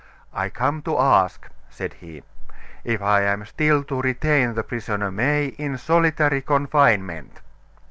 [0.33, 2.23] "I come to ask," said he,
[2.83, 7.39] "if I am still to retain the prisoner May in solitary confinement?"